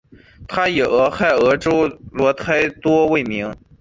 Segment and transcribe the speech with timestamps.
[0.47, 3.55] 它以俄亥俄州托莱多命名。